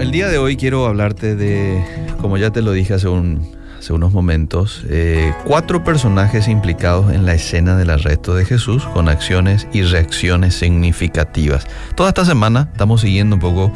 El 0.00 0.10
día 0.10 0.28
de 0.28 0.36
hoy 0.36 0.56
quiero 0.56 0.86
hablarte 0.86 1.36
de, 1.36 1.82
como 2.20 2.36
ya 2.36 2.50
te 2.50 2.60
lo 2.60 2.72
dije 2.72 2.92
hace 2.94 3.08
unos 3.08 4.12
momentos, 4.12 4.84
eh, 4.90 5.32
cuatro 5.44 5.84
personajes 5.84 6.48
implicados 6.48 7.12
en 7.14 7.24
la 7.24 7.34
escena 7.34 7.76
del 7.76 7.88
arresto 7.88 8.34
de 8.34 8.44
Jesús 8.44 8.84
con 8.84 9.08
acciones 9.08 9.66
y 9.72 9.82
reacciones 9.82 10.54
significativas. 10.54 11.66
Toda 11.94 12.10
esta 12.10 12.26
semana 12.26 12.68
estamos 12.72 13.00
siguiendo 13.00 13.36
un 13.36 13.40
poco 13.40 13.72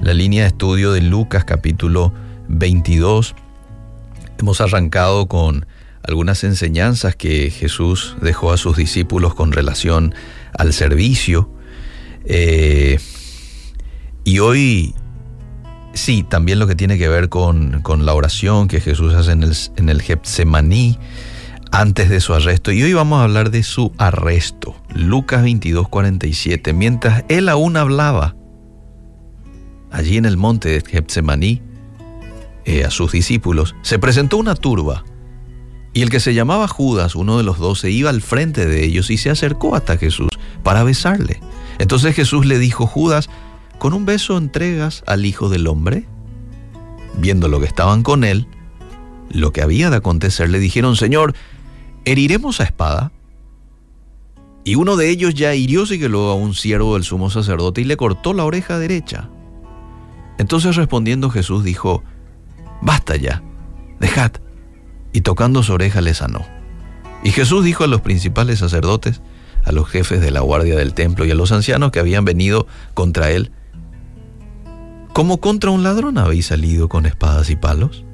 la 0.00 0.14
línea 0.14 0.42
de 0.42 0.48
estudio 0.48 0.92
de 0.92 1.00
Lucas 1.00 1.44
capítulo 1.44 2.12
22. 2.46 3.34
Hemos 4.38 4.60
arrancado 4.60 5.26
con 5.26 5.66
algunas 6.02 6.44
enseñanzas 6.44 7.16
que 7.16 7.50
Jesús 7.50 8.16
dejó 8.22 8.52
a 8.52 8.58
sus 8.58 8.76
discípulos 8.76 9.34
con 9.34 9.50
relación 9.50 10.14
al 10.56 10.72
servicio. 10.72 11.50
Eh, 12.24 13.00
y 14.24 14.38
hoy, 14.38 14.94
sí, 15.98 16.22
también 16.22 16.58
lo 16.58 16.66
que 16.66 16.74
tiene 16.74 16.98
que 16.98 17.08
ver 17.08 17.28
con, 17.28 17.82
la 18.04 18.14
oración 18.14 18.68
que 18.68 18.80
Jesús 18.80 19.14
hace 19.14 19.32
en 19.32 19.42
el, 19.42 19.56
en 19.76 19.88
el 19.88 20.02
antes 21.70 22.08
de 22.08 22.20
su 22.20 22.34
arresto. 22.34 22.72
Y 22.72 22.82
hoy 22.82 22.92
vamos 22.92 23.20
a 23.20 23.24
hablar 23.24 23.50
de 23.50 23.62
su 23.62 23.92
arresto. 23.98 24.74
Lucas 24.94 25.42
22, 25.42 25.88
47. 25.88 26.72
Mientras 26.72 27.24
él 27.28 27.48
aún 27.48 27.76
hablaba 27.76 28.36
allí 29.90 30.16
en 30.16 30.26
el 30.26 30.36
monte 30.36 30.68
de 30.68 30.80
Getsemaní 30.80 31.62
eh, 32.64 32.84
a 32.84 32.90
sus 32.90 33.12
discípulos, 33.12 33.74
se 33.82 33.98
presentó 33.98 34.36
una 34.36 34.54
turba. 34.54 35.04
Y 35.94 36.02
el 36.02 36.10
que 36.10 36.20
se 36.20 36.34
llamaba 36.34 36.68
Judas, 36.68 37.14
uno 37.14 37.38
de 37.38 37.42
los 37.42 37.58
doce, 37.58 37.90
iba 37.90 38.10
al 38.10 38.22
frente 38.22 38.66
de 38.66 38.84
ellos 38.84 39.10
y 39.10 39.16
se 39.16 39.30
acercó 39.30 39.74
hasta 39.74 39.96
Jesús 39.96 40.30
para 40.62 40.84
besarle. 40.84 41.40
Entonces 41.78 42.14
Jesús 42.14 42.46
le 42.46 42.58
dijo, 42.58 42.86
Judas, 42.86 43.30
¿con 43.78 43.94
un 43.94 44.04
beso 44.06 44.36
entregas 44.36 45.02
al 45.06 45.24
Hijo 45.24 45.48
del 45.48 45.66
Hombre? 45.66 46.06
Viendo 47.16 47.48
lo 47.48 47.60
que 47.60 47.66
estaban 47.66 48.02
con 48.02 48.24
él, 48.24 48.46
lo 49.30 49.52
que 49.52 49.62
había 49.62 49.90
de 49.90 49.96
acontecer, 49.96 50.50
le 50.50 50.58
dijeron, 50.58 50.96
Señor, 50.96 51.34
¿heriremos 52.04 52.60
a 52.60 52.64
espada? 52.64 53.12
Y 54.64 54.74
uno 54.74 54.96
de 54.96 55.08
ellos 55.08 55.34
ya 55.34 55.54
hirió 55.54 55.84
luego 56.08 56.30
a 56.30 56.34
un 56.34 56.54
siervo 56.54 56.94
del 56.94 57.04
sumo 57.04 57.30
sacerdote 57.30 57.80
y 57.80 57.84
le 57.84 57.96
cortó 57.96 58.34
la 58.34 58.44
oreja 58.44 58.78
derecha. 58.78 59.30
Entonces 60.38 60.76
respondiendo 60.76 61.30
Jesús 61.30 61.64
dijo, 61.64 62.02
Basta 62.80 63.16
ya, 63.16 63.42
dejad. 63.98 64.32
Y 65.12 65.22
tocando 65.22 65.62
su 65.62 65.72
oreja 65.72 66.00
le 66.00 66.14
sanó. 66.14 66.44
Y 67.24 67.30
Jesús 67.30 67.64
dijo 67.64 67.84
a 67.84 67.88
los 67.88 68.02
principales 68.02 68.58
sacerdotes, 68.58 69.20
a 69.64 69.72
los 69.72 69.88
jefes 69.88 70.20
de 70.20 70.30
la 70.30 70.40
guardia 70.40 70.76
del 70.76 70.94
templo 70.94 71.24
y 71.24 71.30
a 71.30 71.34
los 71.34 71.50
ancianos 71.50 71.90
que 71.90 71.98
habían 71.98 72.24
venido 72.24 72.66
contra 72.94 73.30
él, 73.30 73.50
¿Cómo 75.18 75.40
contra 75.40 75.72
un 75.72 75.82
ladrón 75.82 76.16
habéis 76.16 76.46
salido 76.46 76.88
con 76.88 77.04
espadas 77.04 77.50
y 77.50 77.56
palos? 77.56 78.04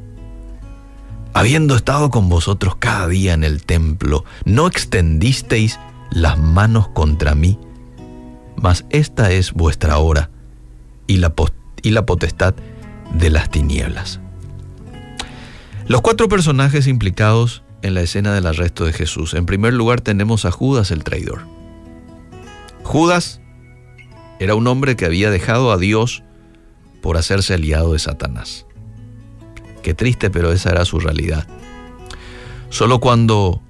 Habiendo 1.34 1.76
estado 1.76 2.08
con 2.08 2.30
vosotros 2.30 2.76
cada 2.76 3.06
día 3.08 3.34
en 3.34 3.44
el 3.44 3.62
templo, 3.62 4.24
¿no 4.46 4.66
extendisteis 4.66 5.78
las 6.10 6.38
manos 6.38 6.88
contra 6.88 7.34
mí? 7.34 7.58
Mas 8.56 8.86
esta 8.88 9.32
es 9.32 9.52
vuestra 9.52 9.98
hora 9.98 10.30
y 11.06 11.18
la, 11.18 11.34
y 11.82 11.90
la 11.90 12.06
potestad 12.06 12.54
de 13.12 13.28
las 13.28 13.50
tinieblas. 13.50 14.18
Los 15.86 16.00
cuatro 16.00 16.30
personajes 16.30 16.86
implicados 16.86 17.64
en 17.82 17.92
la 17.92 18.00
escena 18.00 18.32
del 18.32 18.46
arresto 18.46 18.86
de 18.86 18.94
Jesús. 18.94 19.34
En 19.34 19.44
primer 19.44 19.74
lugar 19.74 20.00
tenemos 20.00 20.46
a 20.46 20.50
Judas 20.50 20.90
el 20.90 21.04
traidor. 21.04 21.42
Judas 22.82 23.42
era 24.38 24.54
un 24.54 24.66
hombre 24.66 24.96
que 24.96 25.04
había 25.04 25.30
dejado 25.30 25.70
a 25.70 25.76
Dios 25.76 26.23
por 27.04 27.18
hacerse 27.18 27.52
aliado 27.52 27.92
de 27.92 27.98
Satanás. 27.98 28.64
Qué 29.82 29.92
triste, 29.92 30.30
pero 30.30 30.52
esa 30.52 30.70
era 30.70 30.86
su 30.86 31.00
realidad. 31.00 31.46
Solo 32.70 32.98
cuando 32.98 33.60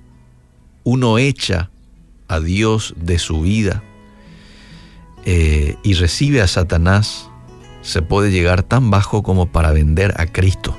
uno 0.84 1.18
echa 1.18 1.68
a 2.28 2.38
Dios 2.38 2.94
de 2.96 3.18
su 3.18 3.40
vida 3.40 3.82
eh, 5.24 5.74
y 5.82 5.94
recibe 5.94 6.42
a 6.42 6.46
Satanás, 6.46 7.28
se 7.82 8.02
puede 8.02 8.30
llegar 8.30 8.62
tan 8.62 8.92
bajo 8.92 9.24
como 9.24 9.50
para 9.50 9.72
vender 9.72 10.14
a 10.16 10.26
Cristo, 10.26 10.76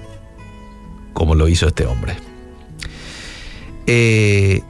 como 1.11 1.35
lo 1.35 1.49
hizo 1.49 1.67
este 1.67 1.85
hombre. 1.85 2.15
Eh, 3.85 4.61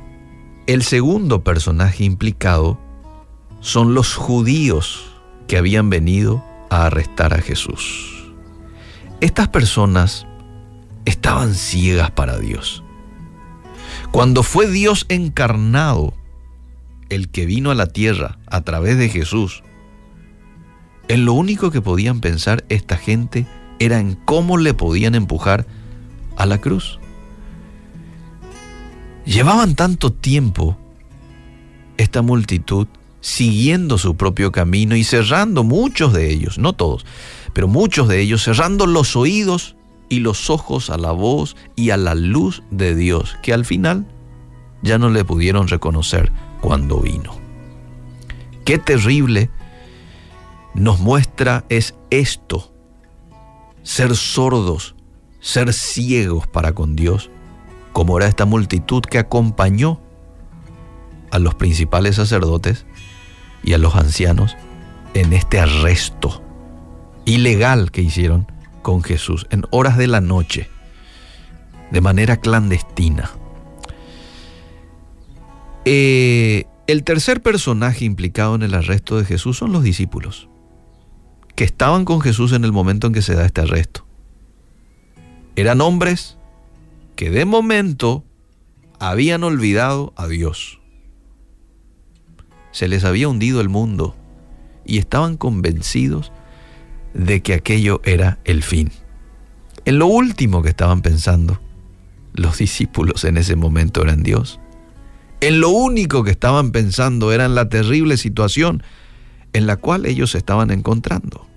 el 0.66 0.82
segundo 0.82 1.44
personaje 1.44 2.04
implicado 2.04 2.80
son 3.60 3.94
los 3.94 4.16
judíos 4.16 5.06
que 5.48 5.60
habían 5.60 5.92
venido 5.92 6.44
a 6.70 6.86
arrestar 6.86 7.34
a 7.34 7.42
Jesús. 7.42 8.34
Estas 9.22 9.48
personas 9.48 10.28
estaban 11.06 11.54
ciegas 11.54 12.12
para 12.12 12.38
Dios. 12.38 12.84
Cuando 14.12 14.44
fue 14.44 14.70
Dios 14.70 15.06
encarnado, 15.10 16.14
el 17.10 17.30
que 17.30 17.46
vino 17.46 17.72
a 17.72 17.76
la 17.76 17.88
tierra 17.88 18.38
a 18.48 18.62
través 18.62 18.98
de 18.98 19.10
Jesús, 19.10 19.64
en 21.08 21.26
lo 21.26 21.34
único 21.34 21.72
que 21.72 21.82
podían 21.82 22.20
pensar 22.20 22.66
esta 22.70 22.98
gente 22.98 23.46
era 23.80 24.00
en 24.00 24.16
cómo 24.16 24.58
le 24.58 24.74
podían 24.74 25.16
empujar 25.16 25.68
a 26.36 26.46
la 26.46 26.60
cruz. 26.60 27.00
Llevaban 29.26 29.76
tanto 29.76 30.12
tiempo 30.12 30.78
esta 31.98 32.22
multitud 32.22 32.88
siguiendo 33.26 33.98
su 33.98 34.16
propio 34.16 34.52
camino 34.52 34.96
y 34.96 35.04
cerrando 35.04 35.64
muchos 35.64 36.14
de 36.14 36.32
ellos, 36.32 36.60
no 36.60 36.74
todos, 36.74 37.08
pero 37.54 37.68
muchos 37.68 38.08
de 38.08 38.22
ellos, 38.22 38.44
cerrando 38.44 38.86
los 38.86 39.16
oídos 39.16 39.76
y 40.10 40.20
los 40.20 40.52
ojos 40.52 40.92
a 40.92 40.98
la 41.00 41.12
voz 41.12 41.56
y 41.76 41.90
a 41.90 41.98
la 41.98 42.14
luz 42.14 42.62
de 42.70 42.94
Dios, 42.94 43.36
que 43.42 43.52
al 43.52 43.66
final 43.66 44.06
ya 44.84 45.00
no 45.00 45.10
le 45.10 45.26
pudieron 45.26 45.68
reconocer 45.68 46.32
cuando 46.62 47.00
vino. 47.00 47.34
Qué 48.64 48.78
terrible 48.78 49.50
nos 50.76 51.00
muestra 51.00 51.66
es 51.70 51.96
esto, 52.12 52.72
ser 53.82 54.16
sordos, 54.16 54.94
ser 55.40 55.74
ciegos 55.74 56.46
para 56.46 56.76
con 56.76 56.96
Dios, 56.96 57.32
como 57.92 58.18
era 58.20 58.28
esta 58.28 58.46
multitud 58.46 59.02
que 59.02 59.18
acompañó 59.18 60.00
a 61.32 61.40
los 61.40 61.56
principales 61.56 62.18
sacerdotes 62.18 62.86
y 63.66 63.74
a 63.74 63.78
los 63.80 63.96
ancianos 63.96 64.56
en 65.16 65.34
este 65.34 65.60
arresto 65.60 66.42
ilegal 67.26 67.92
que 67.92 68.02
hicieron 68.02 68.50
con 68.84 69.02
Jesús 69.02 69.48
en 69.50 69.64
horas 69.72 69.98
de 69.98 70.06
la 70.06 70.22
noche, 70.22 70.70
de 71.90 72.00
manera 72.00 72.38
clandestina. 72.38 73.32
Eh, 75.84 76.66
el 76.86 77.04
tercer 77.04 77.42
personaje 77.42 78.06
implicado 78.06 78.54
en 78.54 78.62
el 78.62 78.76
arresto 78.76 79.18
de 79.18 79.26
Jesús 79.26 79.58
son 79.58 79.72
los 79.72 79.84
discípulos, 79.84 80.48
que 81.56 81.64
estaban 81.64 82.06
con 82.06 82.22
Jesús 82.22 82.52
en 82.52 82.64
el 82.64 82.72
momento 82.72 83.08
en 83.08 83.14
que 83.14 83.24
se 83.24 83.34
da 83.34 83.46
este 83.46 83.62
arresto. 83.62 84.06
Eran 85.56 85.82
hombres 85.82 86.38
que 87.16 87.32
de 87.32 87.46
momento 87.46 88.24
habían 89.00 89.44
olvidado 89.44 90.14
a 90.16 90.28
Dios 90.28 90.80
se 92.76 92.90
les 92.90 93.06
había 93.06 93.30
hundido 93.30 93.62
el 93.62 93.70
mundo 93.70 94.18
y 94.86 94.98
estaban 94.98 95.38
convencidos 95.38 96.34
de 97.14 97.42
que 97.42 97.54
aquello 97.54 98.02
era 98.04 98.38
el 98.44 98.64
fin. 98.64 98.92
En 99.86 99.98
lo 99.98 100.08
último 100.08 100.62
que 100.62 100.68
estaban 100.68 101.02
pensando, 101.02 101.62
los 102.34 102.58
discípulos 102.58 103.24
en 103.24 103.38
ese 103.38 103.56
momento 103.56 104.02
eran 104.02 104.24
Dios. 104.24 104.60
En 105.40 105.62
lo 105.62 105.70
único 105.70 106.26
que 106.26 106.32
estaban 106.32 106.74
pensando 106.74 107.32
era 107.32 107.46
en 107.46 107.56
la 107.56 107.70
terrible 107.70 108.18
situación 108.18 108.84
en 109.54 109.68
la 109.68 109.78
cual 109.78 110.06
ellos 110.06 110.32
se 110.32 110.40
estaban 110.40 110.70
encontrando. 110.70 111.48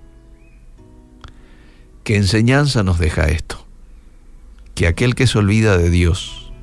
¿Qué 2.05 2.15
enseñanza 2.15 2.81
nos 2.81 2.97
deja 2.97 3.27
esto? 3.27 3.67
Que 4.73 4.87
aquel 4.87 5.15
que 5.15 5.27
se 5.27 5.37
olvida 5.37 5.77
de 5.77 5.89
Dios 5.89 6.53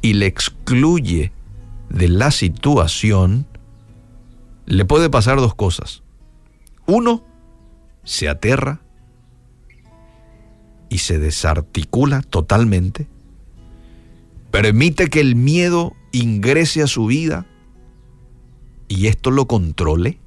y 0.00 0.14
le 0.14 0.24
excluye 0.24 1.32
de 1.90 2.08
la 2.08 2.30
situación, 2.30 3.46
le 4.66 4.84
puede 4.84 5.08
pasar 5.08 5.38
dos 5.38 5.54
cosas. 5.54 6.02
Uno, 6.86 7.24
se 8.04 8.28
aterra 8.28 8.80
y 10.88 10.98
se 10.98 11.18
desarticula 11.18 12.22
totalmente. 12.22 13.08
Permite 14.50 15.08
que 15.08 15.20
el 15.20 15.34
miedo 15.34 15.94
ingrese 16.12 16.82
a 16.82 16.86
su 16.86 17.06
vida 17.06 17.46
y 18.88 19.06
esto 19.06 19.30
lo 19.30 19.46
controle. 19.46 20.18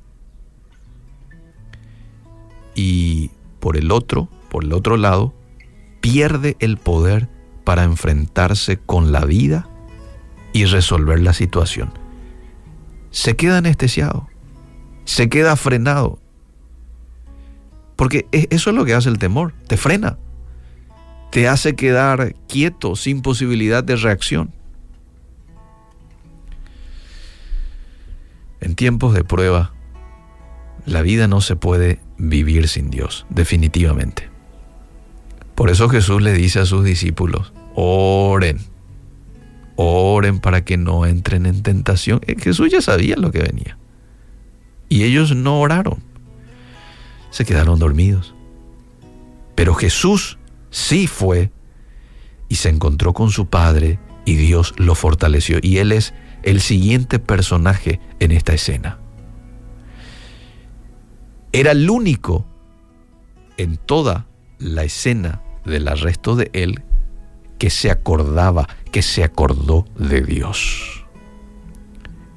Y 2.75 3.31
por 3.59 3.77
el 3.77 3.91
otro, 3.91 4.29
por 4.49 4.63
el 4.63 4.73
otro 4.73 4.97
lado, 4.97 5.33
pierde 6.01 6.55
el 6.59 6.77
poder 6.77 7.29
para 7.65 7.83
enfrentarse 7.83 8.77
con 8.77 9.11
la 9.11 9.25
vida 9.25 9.69
y 10.53 10.65
resolver 10.65 11.19
la 11.19 11.33
situación 11.33 11.98
se 13.11 13.35
queda 13.35 13.57
anestesiado, 13.57 14.27
se 15.05 15.29
queda 15.29 15.55
frenado. 15.55 16.19
Porque 17.95 18.27
eso 18.31 18.69
es 18.69 18.75
lo 18.75 18.85
que 18.85 18.93
hace 18.93 19.09
el 19.09 19.19
temor, 19.19 19.53
te 19.67 19.75
frena, 19.75 20.17
te 21.31 21.47
hace 21.47 21.75
quedar 21.75 22.35
quieto, 22.47 22.95
sin 22.95 23.21
posibilidad 23.21 23.83
de 23.83 23.95
reacción. 23.95 24.53
En 28.61 28.75
tiempos 28.75 29.13
de 29.13 29.23
prueba, 29.23 29.73
la 30.85 31.01
vida 31.01 31.27
no 31.27 31.41
se 31.41 31.55
puede 31.55 31.99
vivir 32.17 32.67
sin 32.67 32.89
Dios, 32.89 33.25
definitivamente. 33.29 34.29
Por 35.55 35.69
eso 35.69 35.89
Jesús 35.89 36.21
le 36.21 36.33
dice 36.33 36.59
a 36.59 36.65
sus 36.65 36.83
discípulos, 36.85 37.53
oren, 37.75 38.59
oren 39.81 40.39
para 40.39 40.65
que 40.65 40.77
no 40.77 41.05
entren 41.05 41.45
en 41.45 41.63
tentación. 41.63 42.19
Eh, 42.27 42.35
Jesús 42.37 42.69
ya 42.71 42.81
sabía 42.81 43.15
lo 43.15 43.31
que 43.31 43.39
venía. 43.39 43.77
Y 44.89 45.03
ellos 45.03 45.35
no 45.35 45.59
oraron, 45.59 46.03
se 47.29 47.45
quedaron 47.45 47.79
dormidos. 47.79 48.33
Pero 49.55 49.73
Jesús 49.75 50.37
sí 50.69 51.07
fue 51.07 51.51
y 52.47 52.55
se 52.55 52.69
encontró 52.69 53.13
con 53.13 53.29
su 53.29 53.47
Padre 53.47 53.99
y 54.25 54.35
Dios 54.35 54.73
lo 54.77 54.95
fortaleció. 54.95 55.59
Y 55.61 55.77
Él 55.77 55.91
es 55.91 56.13
el 56.43 56.59
siguiente 56.61 57.19
personaje 57.19 57.99
en 58.19 58.31
esta 58.31 58.53
escena. 58.53 58.99
Era 61.51 61.71
el 61.71 61.89
único 61.89 62.45
en 63.57 63.77
toda 63.77 64.27
la 64.57 64.83
escena 64.83 65.41
del 65.65 65.87
arresto 65.87 66.35
de 66.35 66.49
él 66.53 66.83
que 67.57 67.69
se 67.69 67.91
acordaba, 67.91 68.67
que 68.91 69.01
se 69.01 69.23
acordó 69.23 69.85
de 69.97 70.21
Dios. 70.21 71.05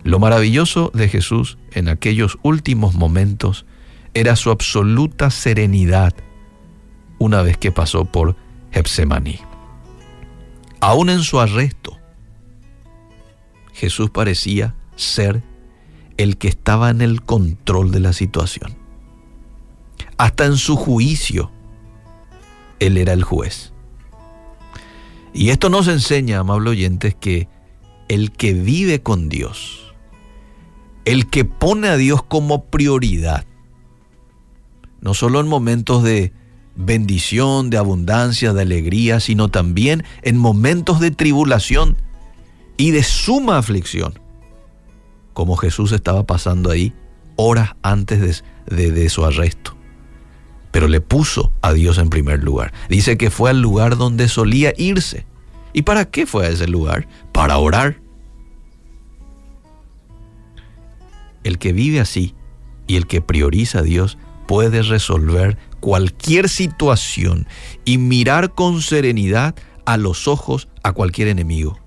Lo 0.04 0.18
maravilloso 0.18 0.90
de 0.94 1.08
Jesús 1.08 1.58
en 1.72 1.88
aquellos 1.88 2.38
últimos 2.42 2.94
momentos 2.94 3.66
era 4.14 4.36
su 4.36 4.50
absoluta 4.50 5.30
serenidad 5.30 6.14
una 7.18 7.42
vez 7.42 7.56
que 7.56 7.70
pasó 7.70 8.04
por 8.04 8.36
Getsemaní. 8.72 9.38
Aún 10.80 11.08
en 11.08 11.20
su 11.20 11.38
arresto, 11.38 11.96
Jesús 13.72 14.10
parecía 14.10 14.74
ser 14.96 15.42
el 16.16 16.36
que 16.36 16.48
estaba 16.48 16.90
en 16.90 17.00
el 17.00 17.22
control 17.22 17.92
de 17.92 18.00
la 18.00 18.12
situación. 18.12 18.76
Hasta 20.18 20.44
en 20.44 20.56
su 20.56 20.76
juicio, 20.76 21.50
Él 22.80 22.96
era 22.96 23.12
el 23.12 23.22
juez. 23.22 23.71
Y 25.32 25.50
esto 25.50 25.70
nos 25.70 25.88
enseña, 25.88 26.40
amable 26.40 26.70
oyentes, 26.70 27.14
que 27.14 27.48
el 28.08 28.32
que 28.32 28.52
vive 28.52 29.02
con 29.02 29.28
Dios, 29.28 29.94
el 31.04 31.28
que 31.28 31.44
pone 31.44 31.88
a 31.88 31.96
Dios 31.96 32.22
como 32.22 32.64
prioridad, 32.64 33.46
no 35.00 35.14
solo 35.14 35.40
en 35.40 35.48
momentos 35.48 36.02
de 36.02 36.32
bendición, 36.76 37.70
de 37.70 37.78
abundancia, 37.78 38.52
de 38.52 38.62
alegría, 38.62 39.20
sino 39.20 39.48
también 39.48 40.04
en 40.22 40.38
momentos 40.38 41.00
de 41.00 41.10
tribulación, 41.10 41.96
y 42.76 42.90
de 42.90 43.02
suma 43.02 43.58
aflicción, 43.58 44.18
como 45.32 45.56
Jesús 45.56 45.92
estaba 45.92 46.26
pasando 46.26 46.70
ahí 46.70 46.92
horas 47.36 47.76
antes 47.82 48.42
de, 48.66 48.90
de, 48.90 49.08
su 49.08 49.24
arresto. 49.24 49.76
Pero 50.72 50.88
le 50.88 51.00
puso 51.00 51.52
a 51.60 51.72
Dios 51.72 51.98
en 51.98 52.10
primer 52.10 52.42
lugar. 52.42 52.72
Dice 52.88 53.16
que 53.16 53.30
fue 53.30 53.50
al 53.50 53.62
lugar 53.62 53.96
donde 53.96 54.28
solía 54.28 54.72
irse. 54.76 55.26
¿Y 55.72 55.82
para 55.82 56.06
qué 56.06 56.26
fue 56.26 56.46
a 56.46 56.48
ese 56.50 56.66
lugar? 56.66 57.06
Para 57.30 57.58
orar. 57.58 58.00
El 61.44 61.58
que 61.58 61.72
vive 61.72 62.00
así 62.00 62.34
y 62.86 62.96
el 62.96 63.06
que 63.06 63.20
prioriza 63.20 63.80
a 63.80 63.82
Dios 63.82 64.18
puede 64.46 64.82
resolver 64.82 65.56
cualquier 65.80 66.48
situación 66.48 67.46
y 67.84 67.98
mirar 67.98 68.54
con 68.54 68.82
serenidad 68.82 69.54
a 69.84 69.96
los 69.96 70.28
ojos 70.28 70.68
a 70.82 70.92
cualquier 70.92 71.28
enemigo. 71.28 71.78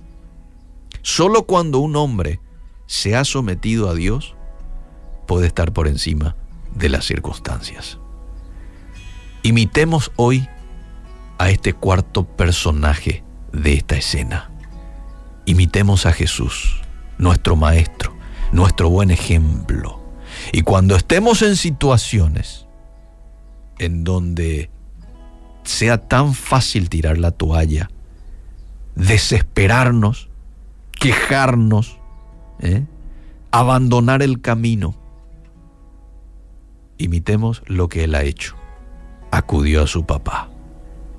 Solo 1.01 1.43
cuando 1.43 1.79
un 1.79 1.95
hombre 1.95 2.39
se 2.87 3.15
ha 3.15 3.23
sometido 3.23 3.89
a 3.89 3.93
Dios 3.93 4.35
puede 5.27 5.47
estar 5.47 5.73
por 5.73 5.87
encima 5.87 6.35
de 6.75 6.89
las 6.89 7.05
circunstancias. 7.05 7.99
Imitemos 9.45 10.11
hoy 10.15 10.49
a 11.37 11.51
este 11.51 11.73
cuarto 11.73 12.23
personaje 12.23 13.23
de 13.53 13.73
esta 13.73 13.95
escena. 13.95 14.49
Imitemos 15.45 16.07
a 16.07 16.13
Jesús, 16.13 16.81
nuestro 17.19 17.55
Maestro, 17.55 18.15
nuestro 18.51 18.89
buen 18.89 19.11
ejemplo. 19.11 20.01
Y 20.51 20.63
cuando 20.63 20.95
estemos 20.95 21.43
en 21.43 21.57
situaciones 21.57 22.65
en 23.77 24.03
donde 24.03 24.71
sea 25.61 25.99
tan 25.99 26.33
fácil 26.33 26.89
tirar 26.89 27.19
la 27.19 27.29
toalla, 27.29 27.91
desesperarnos, 28.95 30.27
quejarnos, 30.99 31.99
¿eh? 32.61 32.83
abandonar 33.51 34.23
el 34.23 34.41
camino. 34.41 34.95
Imitemos 36.97 37.61
lo 37.67 37.89
que 37.89 38.05
él 38.05 38.15
ha 38.15 38.23
hecho. 38.23 38.55
Acudió 39.35 39.83
a 39.83 39.87
su 39.87 40.05
papá 40.05 40.49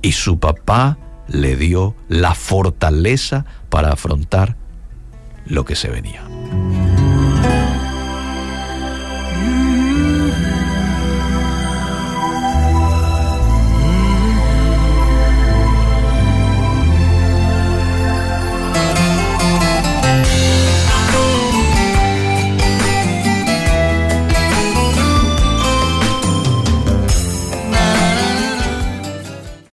y 0.00 0.12
su 0.12 0.38
papá 0.38 0.98
le 1.26 1.56
dio 1.56 1.96
la 2.06 2.36
fortaleza 2.36 3.44
para 3.70 3.90
afrontar 3.90 4.56
lo 5.46 5.64
que 5.64 5.74
se 5.74 5.88
venía. 5.88 6.22